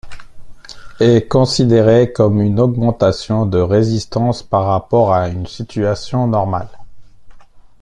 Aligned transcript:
Est 0.99 1.27
considéré 1.27 2.11
comme 2.11 2.41
une 2.41 2.59
augmentation 2.59 3.45
de 3.45 3.59
résistance 3.59 4.41
par 4.41 4.65
rapport 4.65 5.13
à 5.13 5.29
une 5.29 5.45
situation 5.45 6.25
normale. 6.25 6.69